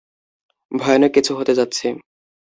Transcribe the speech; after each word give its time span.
ভয়ানক 0.71 1.11
কিছু 1.15 1.31
হতে 1.39 1.53
যাচ্ছে! 1.59 1.85